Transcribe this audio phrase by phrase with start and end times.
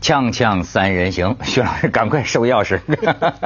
[0.00, 2.80] 锵锵三人行， 徐老师赶快收钥匙。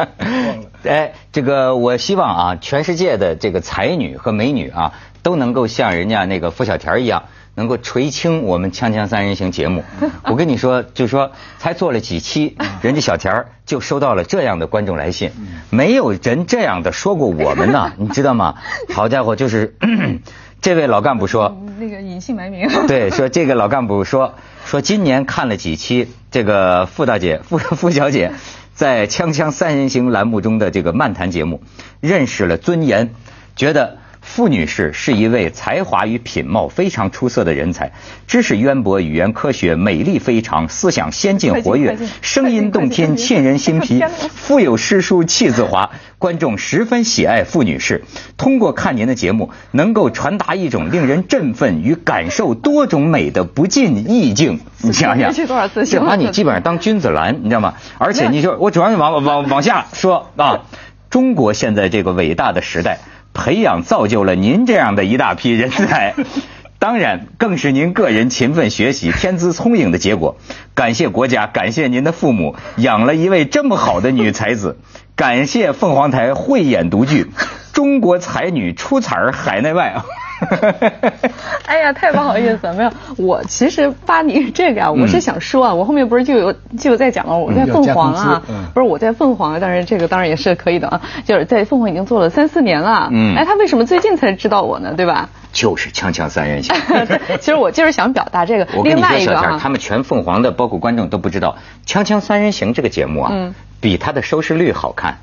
[0.84, 7.25] 哎，这个我希望啊，全世界的这个才女和美女啊，都能够像人家那个付小田一样，
[7.56, 9.82] 能够垂青我们锵锵三人行节目。
[10.30, 15.32] 我跟你说，就说才做了几期，人家小田就收到了这样的观众来信，
[15.71, 18.55] 没有人这样的说过我们呢，你知道吗？
[18.95, 19.75] 好家伙，就是
[20.62, 22.68] 这位老干部说，那个隐姓埋名。
[22.86, 24.34] 对，说这个老干部说。
[24.65, 28.32] 说今年看了几期这个傅大姐、 傅傅小姐
[28.75, 31.63] 在《锵锵三人行》栏目中的这个漫谈节目，
[32.00, 33.14] 认识了尊严，
[33.55, 33.98] 觉得。
[34.25, 37.92] 傅女士是一位才华与品貌非常出色的人才，
[38.27, 44.03] 知识渊博，语言科学，美丽非常，思想先进活跃，声音动听，沁人心脾，
[44.34, 45.91] 腹有诗书气自华。
[46.19, 48.03] 观众十分喜爱傅女士。
[48.39, 54.59] 通过看您的节目，能够传达一种令人振奋与感受多种美的不尽意境。
[54.81, 57.75] 你想想，这把你基本上当君子兰，你知道吗？
[57.98, 60.62] 而且你说我主要是往往往下说啊，
[61.11, 62.98] 中国现在这个伟大的时代。
[63.34, 66.14] 培养造就了您这样的一大批人才，
[66.78, 70.36] 当然更是您个人勤奋学习、天资聪颖的结果。
[70.74, 74.78] 感谢国家，感谢您的父母养了一位这么好的女才子，
[75.16, 77.26] 感谢凤凰台慧眼独具，
[77.72, 80.04] 中国才女出彩儿海内外啊！
[81.67, 82.91] 哎呀，太不好意思了，没有。
[83.17, 87.39] 我其实发你这个啊，我是想说啊，我后面不是就有就有在讲了？
[87.39, 88.42] 我在凤凰啊，
[88.75, 93.09] 不是我在凤凰，但是这个当然也是可以的啊，就是在凤凰已经做了三四年了。
[93.12, 94.95] 嗯，哎，他为什么最近才知道我呢？
[94.97, 95.28] 对吧？
[95.53, 96.75] 就是锵锵三人行。
[97.41, 98.67] 其实我就是想表达这个。
[98.75, 101.56] 我跟你说，小天，他们全凤凰的，包括观众都不知道，
[101.87, 103.33] 锵锵三人行这个节目啊，
[103.81, 105.19] 比它的收视率好看。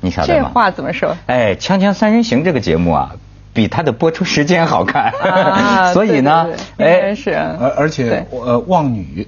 [0.00, 0.48] 你晓得吗？
[0.48, 1.16] 这话怎么说？
[1.26, 3.12] 哎，锵锵三人行这个节目啊。
[3.56, 5.10] 比它的播出时间好看，
[5.94, 9.26] 所以呢，哎是，而而且呃望女，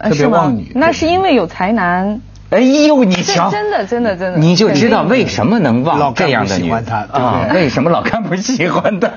[0.00, 2.20] 特别望女，那是因为有才男。
[2.50, 7.48] 哎呦，你瞧，真的真的真的，你就知道为什么能忘这样的女欢他啊？
[7.52, 9.08] 为什么老干部喜欢他？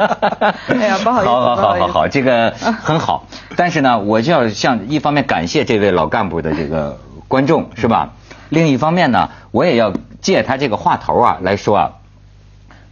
[0.70, 3.28] 哎呀，不好意思，好好好好好，这个很好。
[3.56, 6.98] 但是呢，我就要向一方面感谢这位老干部的这个
[7.28, 8.14] 观众是吧？
[8.50, 11.92] 另一方面呢，我也要借他这个话头啊来说啊，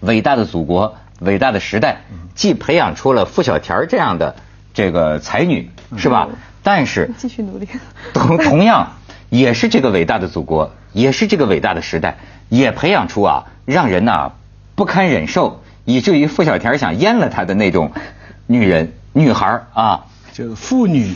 [0.02, 0.96] 伟大的祖国。
[1.24, 2.02] 伟大的时代，
[2.36, 4.36] 既培养出了付小田这样的
[4.74, 6.30] 这个才女，是吧？
[6.62, 7.68] 但是 继续努力，
[8.14, 8.94] 同同样
[9.30, 12.18] 也是这个伟大的祖国，也是这个伟大的时代，
[12.50, 14.34] 也培养出啊让人呐
[14.76, 17.92] 不堪忍受，以至于付小田想阉了他的那种
[18.48, 20.06] 女人、女孩啊。
[20.32, 21.14] 就是妇女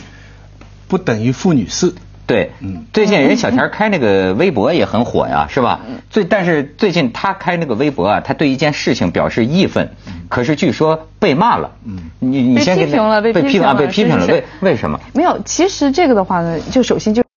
[0.86, 1.92] 不等于妇女士。
[2.28, 5.80] 对，嗯，最近人小田开那个微博也很火呀，是吧？
[6.10, 9.88] 最但是最近他开那个微博啊，他对一件事情表示义愤，
[10.28, 11.72] 可是据说被骂了。
[11.86, 15.00] 嗯，你你先被批评了，被批评了，被批评了，为为什么？
[15.14, 17.27] 没有，其实这个的话呢，就首先就。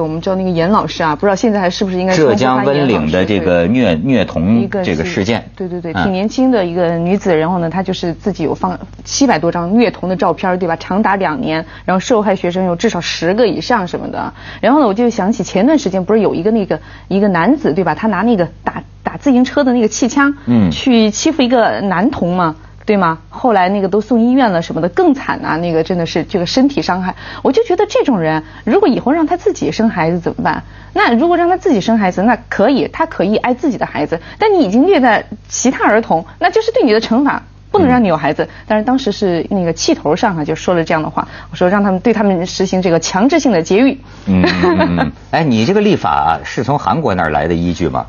[0.00, 10.76] 我们知道那个严老师啊，不知道现在还是不是应该浙江温岭的这个虐虐童这个事件，对对对，挺年轻的一个女子，然后呢，她就是自己有放七百多张虐童的照片，对吧？
[10.76, 14.32] 长达两年，然后受害学生有至少十个以上什么的。
[14.60, 17.94] 然后呢，我就想起前段时间不是有一个那个一个男子对吧？
[17.94, 22.56] 他拿那个打打自行车的那个气枪，嗯，去欺负一个男童嘛。
[22.86, 23.18] 对吗？
[23.28, 25.56] 后来那个都送医院了什么的，更惨啊！
[25.58, 27.16] 那个真的是这个身体伤害。
[27.42, 30.62] 我就觉得这种人，如果以后让他自己生孩子怎么办？
[30.94, 34.20] 那如果让他自己生孩子，那可以，他可以爱自己的孩子。
[34.38, 37.42] 但你已经虐待其他儿童，那就是对你的惩罚，
[37.72, 38.48] 不能让你有孩子。
[38.68, 44.00] 但是当时是那个气头上啊，就说了这样的话，我说让他们对他们实行这个强制性的节育。
[44.26, 44.42] 嗯，
[45.32, 48.06] 哎，你这个立法是从韩国那儿来的依据吗？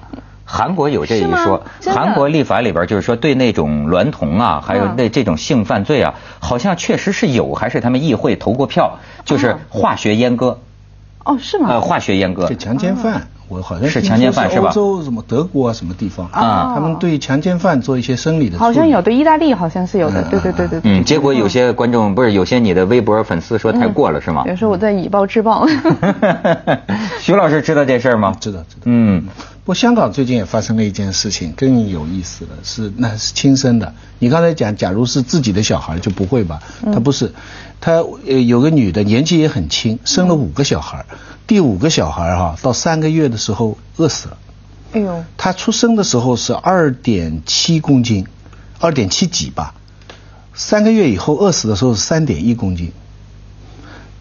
[0.49, 1.63] 韩国有这一说，
[1.93, 10.61] 韩国立法里边就是说对那种娈童啊，还有那这种性犯罪啊，好像确实是有，还是他们议会投过票，就是化学阉割。
[11.25, 11.67] 哦，是吗？
[11.71, 12.47] 呃，化学阉割。
[12.47, 14.69] 这强奸犯，我好像是强奸犯是吧？
[14.69, 16.73] 欧洲什么德国啊什么地方啊？
[16.75, 18.57] 他们对强奸犯做一些生理的。
[18.57, 20.81] 好像有，对意大利好像是有的，对对对对。
[20.83, 24.43] 嗯，结果有些观众不是有些你的微博粉丝说太过了是吗？
[24.47, 25.65] 有时候我在以暴制暴。
[27.21, 28.35] 徐老师知道这事儿吗？
[28.39, 28.81] 知道知道。
[28.85, 29.23] 嗯。
[29.63, 33.93] 不过香港最近也发生了一件事情，更有意思了，是那是亲生的。
[34.19, 36.57] 你刚才讲，假如是自己的小孩就不会吧？
[36.85, 37.29] 他不是，
[37.79, 37.93] 他
[38.27, 41.05] 呃有个女的年纪也很轻，生了五个小孩，
[41.45, 44.37] 第五个小孩哈到三个月的时候饿死了。
[44.93, 45.23] 哎呦！
[45.37, 48.25] 她出生的时候是二点七公斤，
[48.79, 49.73] 二点七几吧，
[50.53, 52.91] 三个月以后饿死的时候是三点一公斤。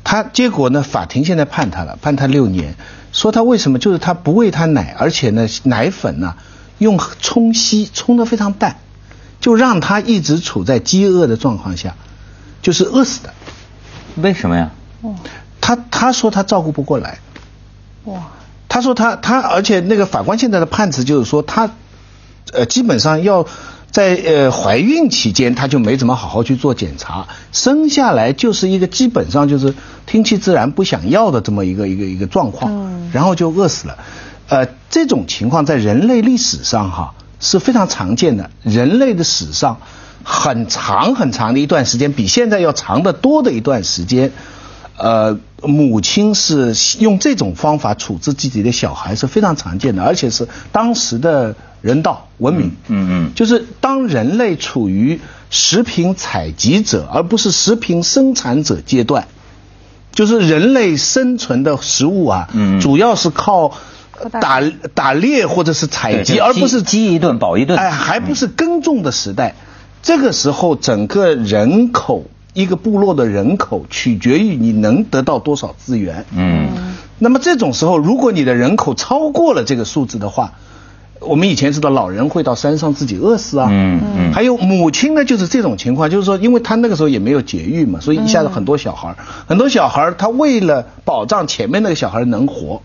[0.02, 0.82] 他结果呢？
[0.82, 2.76] 法庭现在判他了，判他六年。
[3.12, 3.78] 说他为什么？
[3.78, 6.36] 就是他不喂他奶，而且呢，奶粉呢
[6.78, 8.76] 用冲稀冲的非常淡，
[9.40, 11.96] 就让他一直处在饥饿的状况下，
[12.62, 13.34] 就是饿死的。
[14.16, 14.70] 为什么呀？
[15.60, 17.18] 他他说他照顾不过来，
[18.04, 18.28] 哇，
[18.68, 21.70] 他说他他，而且那个法官现在的判词就是说他，
[22.52, 23.46] 呃，基本上要
[23.90, 29.74] 在呃怀孕期间他就没怎么好好去做检查，生下来就是一个基本上就是
[30.06, 33.10] 听其自然不想要的这么一个一个一个状况，嗯。
[33.12, 33.98] 然后就饿死了。
[34.48, 39.80] 呃，这种情况在人类历史上哈是非常常见的，人类的史上
[40.28, 44.32] 很长很长的一段时间，比现在要长得多的一段时间。
[44.98, 52.72] 呃，母亲是用这种方法处置自己的小孩是非常常见的，而且是当时的人道文明。
[52.88, 55.20] 嗯嗯就是当人类处于
[55.50, 59.28] 食品采集者而不是食品生产者阶段，
[60.12, 63.74] 就是人类生存的食物啊，嗯嗯主要是靠
[64.40, 64.62] 打
[64.94, 69.54] 打猎或者是采集，而不是饥饥一顿饱一顿哎，还不是耕种的时代。
[70.06, 76.24] 这个时候，整个人口一个部落的人口取决于你能得到多少资源。
[76.32, 76.68] 嗯。
[77.18, 80.52] 那么这种时候，如果你的人口超过了这个数字的话，
[81.18, 83.66] 我们以前知道老人会到山上自己饿死啊。
[83.68, 84.32] 嗯嗯。
[84.32, 89.16] 还有母亲呢，就是这种情况，就是说，因为他那个时候也没有节育嘛，所以一下子很多小孩儿，
[89.48, 92.80] 很多小孩儿他为了保障前面那个小孩能活，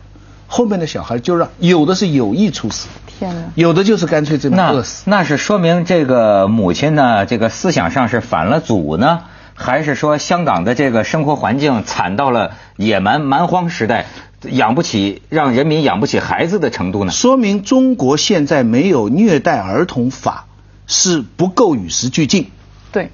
[0.48, 2.88] 后面的小孩就让有的是有意猝死，
[3.22, 3.52] 天哪！
[3.54, 5.04] 有的就是干脆这么那饿死。
[5.06, 9.22] 那是说明这个母亲呢，这个思想上是反了祖呢，
[9.54, 14.08] 还是说香港的这个生活环境惨到了野蛮蛮荒时代，
[14.50, 17.12] 养不起让人民养不起孩子的程度呢？
[17.12, 20.46] 说明中国现在没有虐待儿童法
[20.88, 22.50] 是不够与时俱进。
[22.92, 23.12] 对，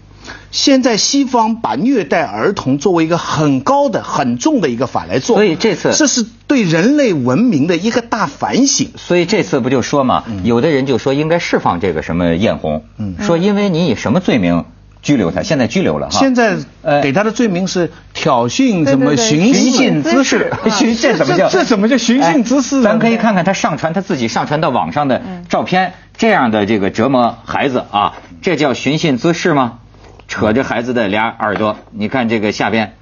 [0.51, 8.89] 现在西方把虐待儿童作为一个很高的、很重的一个法来做，所以这次这是对人类文明的一个大反省。
[8.95, 14.65] 所以这次不就说嘛，有的人就说应该释放这个什么艳红，嗯说因为你以什么罪名
[15.01, 16.19] 拘留他，现在拘留了哈。
[16.19, 20.51] 现在呃给他的罪名是挑衅什么寻寻衅衅滋事，
[20.99, 29.79] 这怎 么叫这这怎么叫寻衅滋事咱可以看看他上传他自己上传到网上的照片，这样的这个折磨孩子啊，这叫寻衅滋事吗？
[30.27, 32.95] 扯着孩子的俩耳朵，你看这个下边，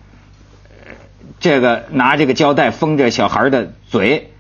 [1.40, 4.32] 这个拿这个胶带封着小孩的嘴，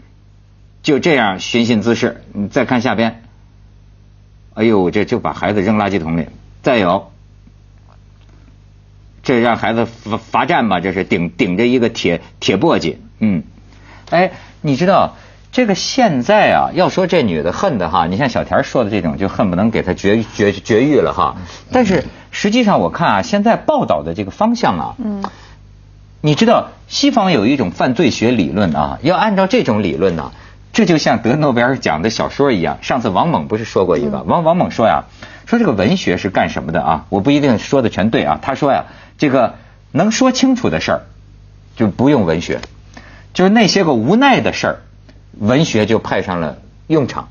[0.84, 2.24] 就这样寻衅滋事。
[2.32, 3.24] 你再看下边，
[4.54, 6.28] 哎呦，这就把孩子扔垃圾桶里。
[6.62, 7.12] 再有，
[9.24, 13.44] 这让孩子罚罚站吧，这是顶顶着一个铁铁簸箕，嗯，
[14.10, 14.32] 哎，
[14.62, 15.16] 你知道
[15.56, 21.38] 这个现在啊，要说这女的恨的哈，你像小田说的这种，就恨不能给她绝绝绝育了哈。
[21.72, 25.24] 但是实际上我看啊，现在报道的这个方向啊，嗯，
[26.20, 30.34] 你知道西方有一种犯罪学理论啊，要按照这种理论呢、
[30.74, 32.80] 这就像得诺贝尔奖的小说一样。
[32.82, 35.06] 上次王猛不是说过一个，王王猛说呀，
[35.46, 37.06] 说这个文学是干什么的啊？
[37.08, 38.40] 我不一定说的全对啊。
[38.42, 38.88] 他说呀，
[39.18, 39.56] 这个
[39.94, 41.02] 能说清楚的事儿，
[41.78, 42.60] 就不用文学，
[43.34, 44.76] 就是那些个无奈的事儿，
[45.40, 47.30] 文学就派上了用场。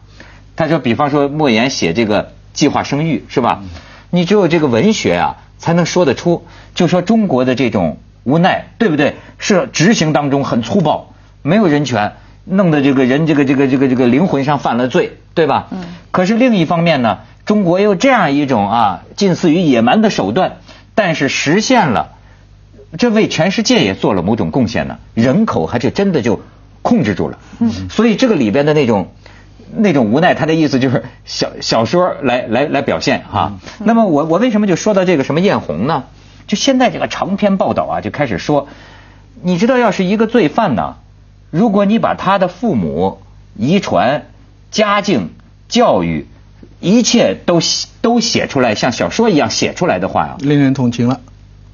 [0.56, 3.62] 他说，比方说莫言写这个计划生育是吧？
[4.10, 9.16] 你只有这个文学啊，才能说得出，就说中国的这种无奈，对不对？
[9.38, 11.12] 是执行当中很粗暴，
[11.42, 12.12] 没有人权，
[12.44, 15.66] 弄得这个人这个这个这个这个灵魂上犯了罪，对吧？
[15.72, 15.82] 嗯。
[16.12, 20.58] 可是另一方面呢，中国有这样一种啊近似于野蛮的手段，
[20.94, 22.12] 但是实现了，
[22.96, 24.98] 这为全世界也做了某种贡献呢。
[25.14, 26.40] 人口还是真的就
[26.84, 27.38] 控制住了。
[27.58, 27.88] 嗯。
[27.90, 29.08] 所以这个里边的那种。
[29.76, 33.54] 那种无奈，他的意思就是小小说来来来表现哈。
[33.78, 36.04] 那么我我为什么就说到这个什么艳红呢？
[36.46, 38.68] 就现在这个长篇报道啊，就开始说，
[39.42, 40.98] 你知道，要是一个罪犯呢，
[41.50, 43.18] 如果你把他的父母、
[43.56, 44.26] 遗传、
[44.70, 45.30] 家境、
[45.68, 46.28] 教育，
[46.78, 47.58] 一切都
[48.00, 51.20] 都写出来，像小说一样写出来的话呀、令人同情了。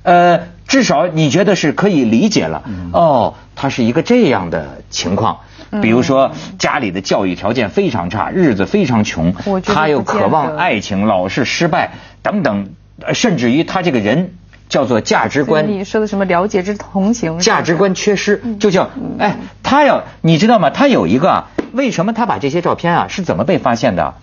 [0.04, 0.40] 呃，
[0.70, 2.62] 至少你觉得是可以理解了。
[2.92, 5.40] 哦，他是一个这样的情况。
[5.82, 9.34] 比如说家里的教育条件非常差，日子非常穷
[9.64, 11.90] 他又渴望爱情，老是失败
[12.22, 12.70] 等等，
[13.02, 14.34] 呃甚至于他这个人
[14.68, 17.40] 叫做价值观你说的什么了解之同情？
[17.40, 20.70] 价值观缺失，嗯就叫哎，他要你知道吗？
[20.70, 24.14] 他有一个啊，为什么他把这些照片啊是怎么被发现的？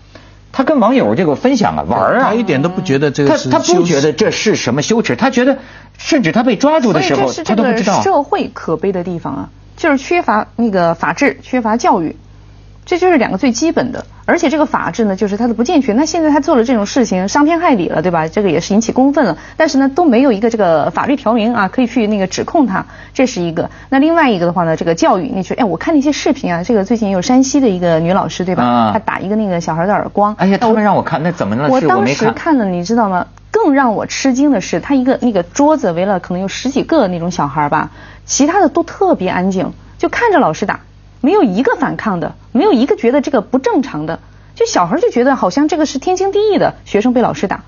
[0.52, 2.28] 他跟网友这个分享啊玩儿啊。
[2.28, 5.58] 他，一点都不觉得这个是他他不觉得这是什么羞耻，他觉得
[5.98, 8.02] 甚至他被抓住的时候他都不知道。
[8.02, 12.16] 社会可悲的地方啊，就是缺乏那个法治，缺乏教育，
[12.88, 14.06] 这就是两个最基本的。
[14.24, 15.94] 而且这个法治呢，就是它的不健全。
[15.94, 18.26] 那现在他做了这种事情，伤天害理了，对吧？
[18.26, 19.36] 这个也是引起公愤了。
[19.58, 23.68] 但是呢，都没有一个这个法律条文啊，可以去那个指控他，这是一个。
[23.90, 28.64] 那另外一个的话呢，这个教育，你说，哎，我看那些视频啊，这个最近有山西的一个女老师，对吧？
[28.64, 30.34] 啊她打一个那个小孩的耳光。
[30.38, 31.68] 哎呀，他们让我看，那怎么了？
[31.68, 32.34] 我当时看。
[32.34, 33.26] 看了，你知道吗？
[33.50, 37.90] 更让我吃惊的是，他一个那个桌子围了可能有十几个那种小孩吧，
[38.24, 40.80] 其他的都特别安静，就看着老师打，
[41.22, 44.18] 没有一个反抗的，没有一个觉得这个不正常的，
[44.56, 47.62] 就小孩就觉得好像这个是天经地义的，学生被老师打，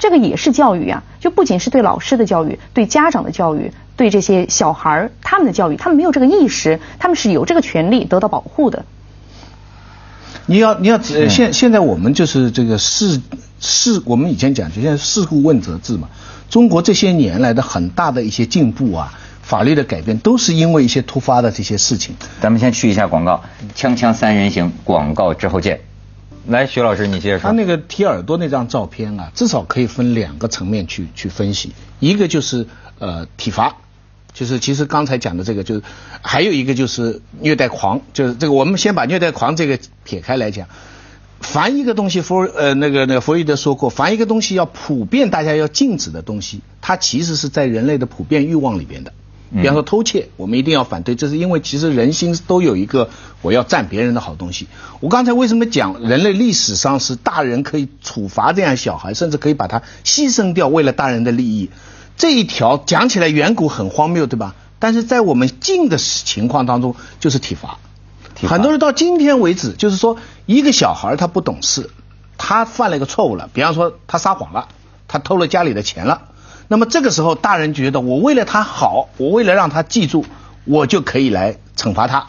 [0.00, 8.84] 这个也是教育呀，就不仅是对老师的教育，对家长的教育，对这些小孩他们的教育，他们没有这个意识，他们是有这个权利得到保护的。
[10.46, 13.20] 你要你要呃现现在我们就是这个事
[13.60, 16.08] 事，我们以前讲就现在事故问责制嘛。
[16.50, 22.14] 中国这些年来的很大的一些进步啊，法律的改变，都是因为一些突发的这些事情。
[22.40, 23.44] 咱们先去一下广告，
[23.76, 25.80] 锵锵三人行，广告之后见。
[26.46, 27.50] 来，徐老师，你接着说。
[27.50, 32.66] 他那个提耳朵那张照片啊，至少可以分两个层面去去分析，一个就是
[32.98, 33.76] 呃体罚。
[34.32, 35.82] 就是其实刚才讲的这个，就是
[36.22, 40.68] 还有一个就是虐待狂，就是这个我们先把虐待狂这个撇开来讲。
[41.40, 49.12] 凡一个东西，弗呃那个那个弗洛伊德说过，凡一个东西要普遍大家要禁止的东西，它其实是在人类的普遍欲望里边的。
[49.54, 53.10] 比方说偷窃，我们一定要反对，这是因为其实人心都有一个
[53.42, 54.66] 我要占别人的好东西。
[55.00, 61.70] 我刚才为什么讲人类历史上是大人可以处罚这样小孩，甚至可以把他牺牲掉，为了大人的利益？
[62.16, 64.54] 这一条讲起来远古很荒谬，对吧？
[64.78, 67.78] 但是在我们近的情况当中，就是体罚。
[68.46, 70.16] 很多人到今天为止，就是说
[70.46, 71.90] 一个小孩他不懂事，
[72.38, 74.68] 他犯了一个错误了，比方说他撒谎了，
[75.08, 76.31] 他偷了家里的钱了。
[76.72, 80.24] 那么这个时候，大人觉得我为了他好，我为了让他记住，
[80.64, 82.28] 我就可以来惩罚他。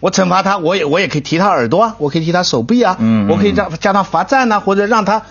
[0.00, 2.98] 我惩罚他，我也我也可以提他耳朵啊，我可以提他手臂啊，
[3.30, 5.22] 我可以让加他罚站呐，或者让他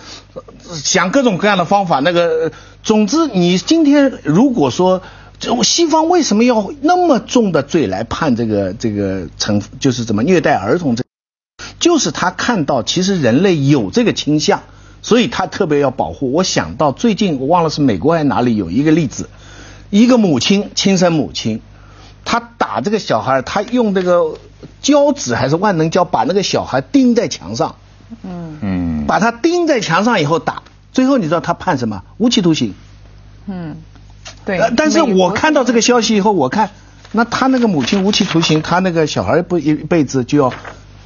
[0.82, 2.00] 想各种各样的方法。
[2.00, 2.54] 那个，
[2.84, 5.02] 总之，你今天如果说，
[5.64, 10.96] 西方为什么要那么重的罪来判这个这个惩，就是怎么虐待儿童？
[10.96, 11.04] 这，
[11.82, 14.64] 就是他看到其实人类有这个倾向，
[15.04, 16.32] 所以他特别要保护。
[16.32, 19.30] 我想到最近我忘了是美国还是哪里有一个例子，
[19.92, 21.62] 一个母亲亲生母亲，
[22.26, 24.36] 她打这个小孩，她用这个。
[24.82, 27.76] 胶纸还是万能胶，把那个小孩钉在墙上，
[28.24, 32.02] 嗯嗯，把他钉在墙上以后打，最后你知道他判什么？
[32.18, 32.74] 无期徒刑。
[33.46, 33.76] 嗯，
[34.46, 34.58] 对。
[34.78, 36.70] 但是我看到这个消息以后，我看
[37.12, 40.54] 那他那个母亲无期徒刑，他那个小孩不一辈子就要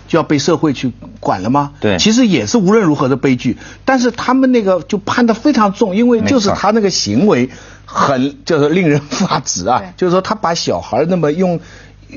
[0.08, 1.74] 就要被社会去管了吗？
[1.80, 1.98] 对。
[1.98, 7.50] 其实也是无论如何的悲剧，但是他们那个就判得非常重，因为就是他那个行为
[7.86, 11.60] 很就是令人发指啊，就是说他把小孩那么用。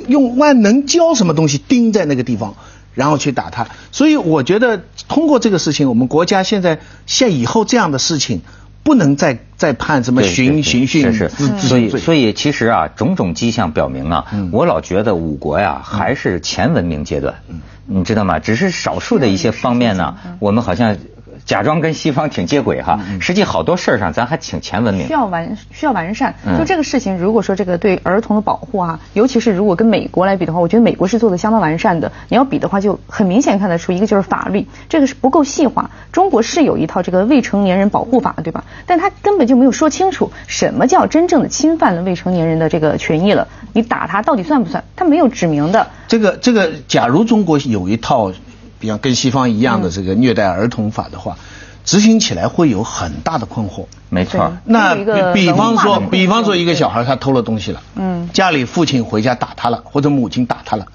[0.07, 2.55] 用万能胶什么东西钉在那个地方，
[2.95, 3.67] 然后去打他。
[3.91, 8.43] 所以我觉得通过这个事情，我们国家现在像以后这样的事情，
[8.85, 11.13] 不能再再判什么刑刑讯。
[11.13, 11.59] 是是。
[11.59, 17.35] 所以所以其实啊，种种迹象表明啊，我老觉得五国呀还是前文明阶段，
[17.85, 18.39] 你知道吗？
[18.39, 20.97] 只是少数的一些方面呢，我们好像。
[21.45, 25.07] 假装跟西方挺接轨哈，实际好多事儿上咱还挺前文明。
[25.07, 32.13] 需要完需要完善，就这个事情，如果说这个对儿童的保护啊，尤其是如果跟美国来比的话，我觉得美国是做的相当完善的。
[32.29, 35.91] 你要比的话，就很明显看得出，一个就是法律，这个是不够细化。
[36.13, 38.65] 中国是有一套这个未成年人保护法，对吧？
[38.87, 43.49] 但他根本就没有说清楚什么叫真正的侵犯了未成年人的这个权益了。
[43.73, 44.85] 你打他到底算不算？
[44.95, 45.89] 他没有指明的。
[46.07, 48.33] 这个这个，假如中国有一套。
[48.81, 51.37] 比方跟西方一样的这个虐待儿童法的话，
[51.85, 53.85] 执行起来会有很大的困惑。
[54.09, 54.97] 没错，那
[55.33, 60.87] 比方说，比方说一个小孩他偷了东西了，嗯，家里父亲回家打他了，或者母亲打他了。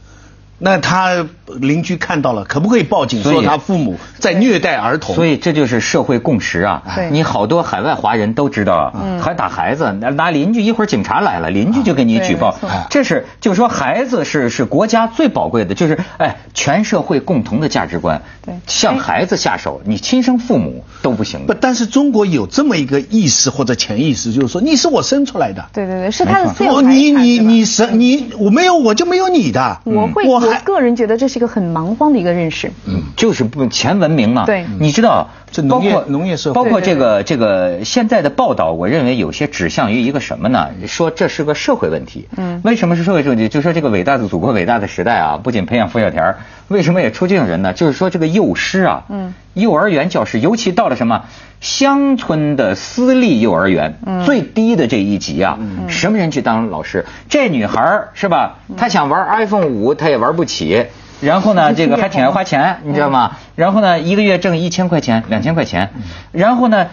[0.57, 1.25] 那他
[1.59, 5.13] 邻居看到了，可不可以报警说他父母在虐待儿童？
[5.13, 6.81] 所以这就是社会共识啊！
[7.11, 12.57] 你好多海外华人都知道，还打孩子，拿邻居一会儿警察来了，邻居就给你举报。
[12.89, 18.21] 这是就是说，孩子是是国家最宝贵的，就是哎，全社会共同的价值观。
[18.45, 21.45] 对，向孩子下手，你亲生父母都不行。
[21.47, 25.65] 不，但是中国有这么一个意识或者潜意识，就是说你是我生出来的。
[25.73, 29.81] 对对对，是他的自由你你你生你我没有我就没有你的。
[29.83, 30.44] 我会我。
[30.47, 32.71] 我个人觉得这是一个很蛮荒的一个认识。
[32.85, 34.45] 嗯，就是不前文明嘛。
[34.45, 40.69] 对，你知道，这农业农业社会，包括这个这个现在的报道，我认为有些指向于一个什么呢？
[40.87, 42.27] 说这是个社会问题。
[42.37, 43.47] 嗯，为什么是社会问题？
[43.47, 46.35] 就说这个伟大的祖国、伟大的时代啊，不仅培养付小田，
[46.67, 47.73] 为什么也出这种人呢？
[47.73, 51.25] 就是说这个幼师啊，嗯，幼儿园教师，尤其到了什么
[51.65, 55.57] 乡村的私立幼儿园，最低的这一级啊，
[55.87, 57.07] 什么人去当老师？
[57.27, 58.59] 这女孩是吧？
[58.77, 60.85] 她想玩 iPhone 五，她也玩不起。
[61.21, 63.37] 然后呢，这个还挺爱花钱，你知道吗？
[63.55, 65.89] 然后呢，一个月挣一千块钱、两千块钱。
[66.31, 66.85] 然后呢，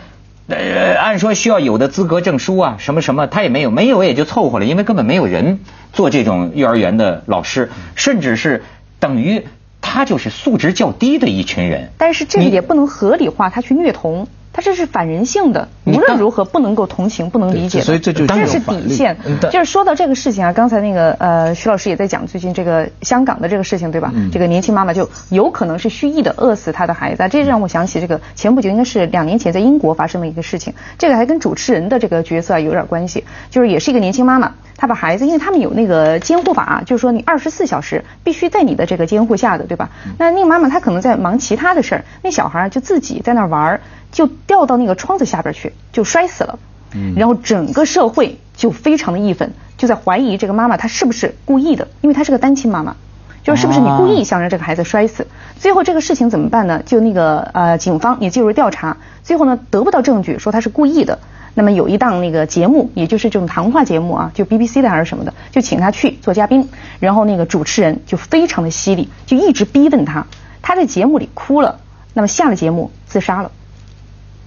[0.48, 5.60] 呃，按说需要有的资格证书啊，什么什么，她也没有，没有也就凑合了，因为根本没有人
[5.92, 8.64] 做这种幼儿园的老师，甚至是
[8.98, 9.44] 等于
[9.82, 11.90] 他就是素质较低的一群人。
[11.98, 14.28] 但是这个也不能合理化他去虐童。
[14.52, 17.84] 他这是反人性的，无论如何不能够同情，不能理解的。
[17.84, 19.16] 所以这就这是底线。
[19.50, 24.12] 就是说到这个事情啊，刚才那个呃徐老师也在讲最近这个香港的这个事情，对吧？
[24.30, 34.52] 这个年轻妈妈就有可能是蓄意的饿死她的孩子，这让我想起这个前不久应该是两年前在英国发生的一个事情，这个还跟主持人的这个角色有点关系，就是也是一个年轻妈妈。
[34.82, 39.90] 他把孩子，因为他们有那个监护法，就是说你二十四小时必须在你的这个监护下的，对吧？
[40.18, 46.58] 那那个妈妈她可能在忙其他的事儿，那小孩就自己在那玩，就掉到那个窗子下边去，就摔死了。
[46.96, 47.14] 嗯。
[47.16, 52.96] 然后整个社会就非常的义愤，就在怀疑这个妈妈她是不是故意的，因为她是个单亲妈妈，
[53.44, 55.28] 就是不是你故意想让这个孩子摔死？
[55.60, 56.82] 最后这个事情怎么办呢？
[56.84, 61.20] 就那个呃警方也介入调查，最后呢得不到证据说他是故意的。
[61.54, 66.68] 那么有一档那个节目，也就是这种谈话节目啊，就 BBC 的还是什么的，就请他去做嘉宾，
[66.98, 70.26] 然后那个主持人就非常的犀利，就一直逼问他，
[70.62, 71.78] 他在节目里哭了，
[72.14, 73.50] 那么下了节目自杀了。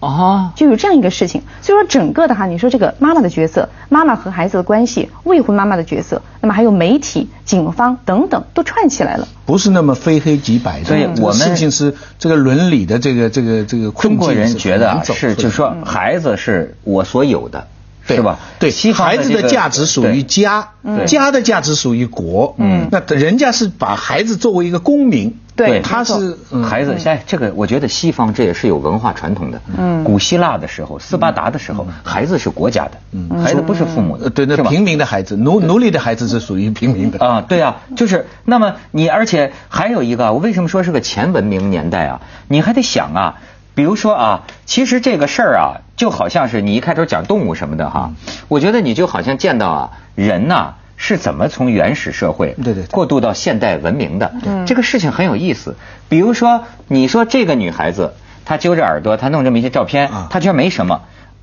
[0.06, 10.86] 哦，就有这样一个事情，所以说整个的哈，你说这个妈妈的角色，妈妈和孩子的关系，未婚妈妈的角色，那么还有媒体、警方等等都串起来了，不是那么非黑即白的。
[10.86, 17.68] 所以我们事情是这个伦理的这个这个这个中国人觉得啊，是就是说孩子是我所有的。
[18.08, 18.38] 对吧？
[18.60, 20.70] 对，孩子的价值属于家，
[21.08, 22.54] 家的价值属于国。
[22.60, 26.96] 嗯，那人家是把孩子作为一个公民，对，他是孩子。
[26.98, 29.62] 现在，这个我觉得西方这也是有文化传统的。
[29.78, 34.30] 嗯，古希腊的时候，斯巴达的时候，孩子是国家的，嗯，孩子不是父母的。
[34.30, 37.26] 对，那平民的孩子，奴奴隶的孩子是属于平民的。
[37.26, 42.22] 啊，对啊，就是那么你，而且还有一个，我为什么说是个前文明年代啊？
[42.48, 43.36] 你还得想啊。
[43.76, 48.14] 比如说啊，其实这个事儿啊，就好像是你一开头讲动物什么的哈，
[48.48, 54.34] 我觉得你就好像见到啊，人呐是怎么从原始社会对对过渡到现代文明的，
[54.66, 55.76] 这个事情很有意思。
[56.10, 58.14] 比如说，你说这个女孩子
[58.46, 61.02] 她揪着耳朵，她弄这么一些照片，她觉得没什么，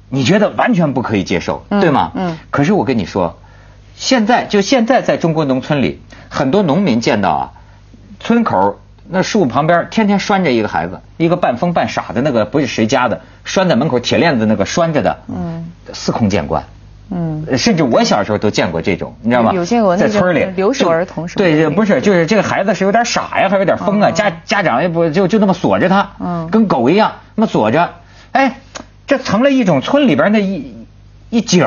[0.09, 2.12] 你觉得完全不可以接受，对吗？
[2.14, 2.38] 嗯。
[2.50, 3.38] 可是我跟你说，
[3.94, 7.52] 现在就现在在中国农村里，很多农民见到啊，
[8.21, 8.78] 村口。
[9.14, 16.65] 那树旁边天天拴着一个孩子，一个半疯半傻的那个不是谁家的，拴在门口铁链子那个拴着的，嗯，司空见惯，
[17.14, 19.52] 嗯，甚至我小时候都见过这种，你知道吗？
[19.54, 20.46] 有见过在村里。
[20.56, 27.90] 留守儿童是对，不是，就是这个孩子是有点傻呀，还有点疯啊，家家长也不就就那么锁着他，嗯，跟狗一样那么锁着，
[28.32, 28.60] 哎，
[29.06, 30.75] 这成了一种村里边的一
[31.30, 31.66] 一景，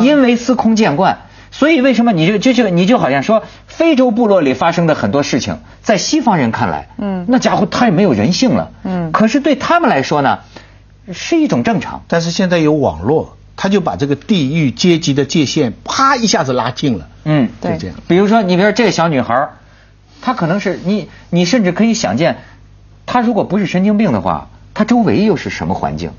[0.00, 1.18] 因为司空见惯。
[1.52, 10.40] 所以为什么你就就就你就好像说非洲部落里发生的很多事情，在西方人看来，嗯，那家伙太没有人性了，嗯，可是对他们来说呢，
[11.12, 12.02] 是一种正常。
[12.08, 17.96] 但是现在有网络，他就把这个地域阶级的界限啪一下子拉近了，嗯，对，这样。
[18.06, 19.48] 比如说，你比如说这个小女孩，
[20.20, 22.38] 她可能是你，你甚至可以想见，
[23.06, 26.12] 她如果不是神经病的话，她周围又是什么环境？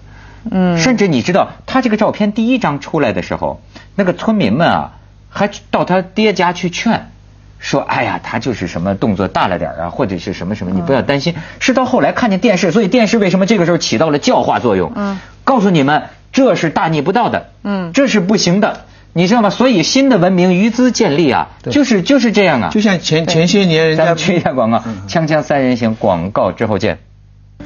[0.49, 3.61] 嗯，甚至你知道，她这个照片第一张出来的时候，
[3.95, 4.93] 那个村民们啊。
[5.29, 7.11] 还到她爹家去劝，
[7.59, 14.91] 说：“哎呀，他就是什么动作大了点啊，或者是什么什么，你不要担心。”是到后来看见电视，所以电视为什么这个时候起到了教化作用？
[14.95, 18.81] 嗯，告诉你们这是大逆不道的，嗯，这是不行的，
[19.13, 19.49] 你知道吗？
[19.49, 22.69] 所以新的文明于兹建立啊，就是就是这样啊。
[22.69, 26.99] 就像前前些年人家去一下广告，锵锵三人行广告之后见。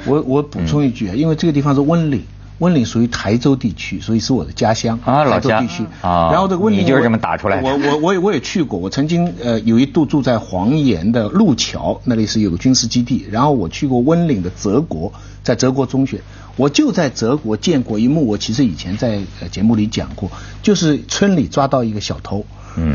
[0.06, 2.24] 我我补充一句啊，因为这个地方是温岭。
[2.60, 6.30] 温岭属于台州地区，所以是我的家乡啊，老家地区啊。
[6.32, 7.67] 然后这个温岭，你就是这么打出来的。
[7.67, 13.26] 我我我也我也去过，我曾经呃有一度住在黄岩的路桥，那里是有个军事基地。
[13.32, 16.21] 然后我去过温岭的泽国，在泽国中学，
[16.56, 18.28] 我就在泽国见过一幕。
[18.28, 22.46] 我其实以前在呃节目里讲过，就是村里抓到一个小偷。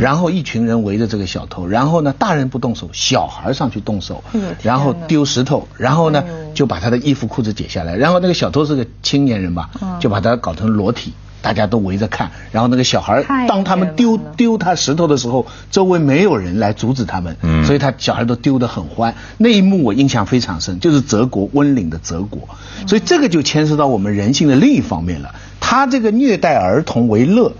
[0.01, 4.25] 然后一群人围着这个小偷，然后呢，大人不动手，小孩上去动手，
[4.63, 9.69] 然后丢石头，然后呢，就把他的衣服裤子解下来，然后那个小偷是个青年人吧，
[10.01, 11.13] 就把他搞成裸体，
[11.47, 19.15] 大家都围着看，然后那个小孩当他们丢丢他石头的时候，周围没有人来阻止他们，所以他小孩都丢得很欢。
[19.39, 22.49] 那一幕我印象非常深，就是泽国温岭的泽国，
[22.89, 25.33] 所以这个就牵涉到我们人性的另一方面了。
[25.61, 27.53] 他这个虐待儿童为乐。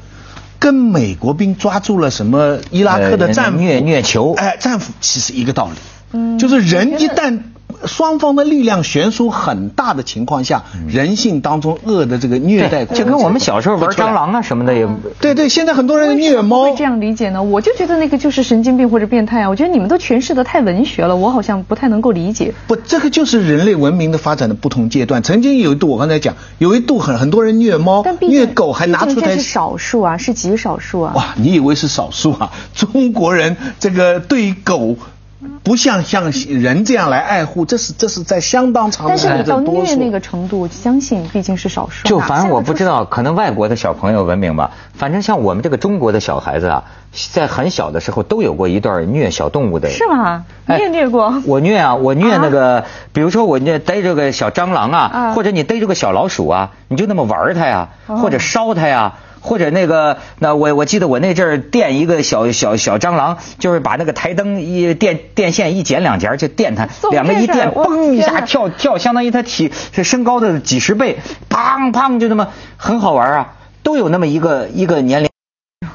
[0.59, 5.77] 跟美国兵抓住了什么伊拉克的战俘虐虐囚，哎，战俘其实一个道理，
[6.13, 7.39] 嗯，就是人一旦。
[7.85, 14.87] 双方的力量悬殊很大的情况下，人性当中恶的这个虐待，就跟我们小时候玩蟑螂啊什么的也。
[15.21, 16.65] 对对，现在很多人虐猫。
[16.65, 17.43] 会这样理解呢？
[17.43, 19.49] 我就觉得那个就是神经病或者变态啊！
[19.49, 22.55] 我觉得你们都诠释的太文学了，我好像不太能够理解。
[22.67, 25.23] 不，这个就是人类文明的发展的不同阶段。
[25.23, 29.37] 曾经有一度，我刚才讲，有一度很很多人虐猫、虐狗，还拿出来。
[29.37, 31.13] 是少数啊，是极少数啊。
[31.15, 32.51] 哇，你以为是少数啊？
[32.75, 34.97] 中国人这个对狗。
[35.63, 42.09] 不像像人这样来爱护，这是这是在相当长的但是你到虐那个程度，相信毕竟是少数。
[42.09, 44.71] 就反正我不知道，可能外国的小朋友文明吧。
[44.95, 46.85] 反正像我们这个中国的小孩子啊，
[47.33, 49.91] 在很小的时候都有过一段虐小动物的。
[49.91, 50.45] 是吗？
[50.67, 51.43] 你哎也虐过？
[51.45, 59.15] 我虐啊， 我虐那个，比如说我虐逮着个小蟑螂啊，啊或者你逮着个小老鼠啊，你就那么玩它呀，哦或者烧它呀。
[59.47, 73.55] 或者那个，那我我记得我那阵儿电一个小小小蟑螂，就是把那个台灯一电电线一剪两截儿就电它，两个一电，嘣一下跳跳，相当于它体是身高的几十倍，砰砰就那么很好玩啊，
[73.85, 75.31] 都有那么一个一个年龄。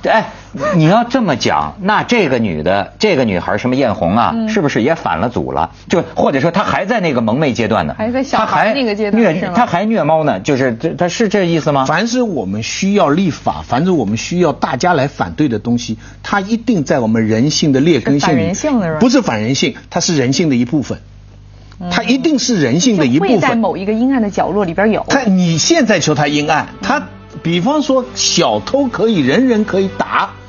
[0.03, 0.31] 哎，
[0.75, 5.71] 你要这么讲，那这个女的，这个女孩什么艳红啊，嗯是不是也反了祖了？
[5.89, 7.95] 就或者说她还在那个萌妹阶段呢？
[7.97, 11.85] 还在小她还孩那个阶段虐，她还虐猫呢，就是这，她是这意思吗？
[11.85, 18.31] 凡是我们需要立法，凡是我们需要大家来反对的东西，它一定在我们人性的劣根性里。
[18.31, 20.97] 是反人性的是吧不是反人性，它是人性的一部分。
[21.89, 23.55] 它一定是人性的一就会在。
[23.55, 25.03] 某一个阴暗的角落里边有。
[25.09, 27.01] 他你现在求他阴暗，他
[27.41, 30.05] 比方说小偷可以人人可以打。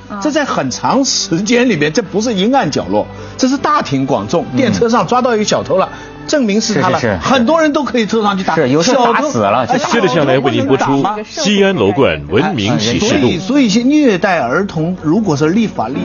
[0.09, 3.07] 啊这在很长时间里面，这不是阴暗角落，
[3.39, 4.45] 这是大庭广众。
[4.55, 5.89] 电车上抓到一个小偷了，
[6.27, 8.55] 证明是他了，很多人都可以车上去打。
[8.55, 13.39] 是有时候小偷打死了哎接着下来为您播出西安楼冠文明启示录所以，。
[13.39, 16.01] 所以一些虐待儿童，如果是立法立。